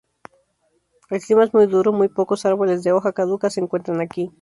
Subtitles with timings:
[1.11, 4.31] El clima es muy duro, muy pocos árboles de hoja caduca se encuentran aquí.